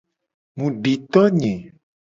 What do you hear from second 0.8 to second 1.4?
di to